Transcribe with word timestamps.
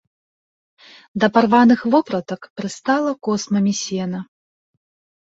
Да 1.25 1.29
парваных 1.35 1.79
вопратак 1.97 2.41
прыстала 2.57 3.11
космамі 3.31 3.79
сена. 3.85 4.27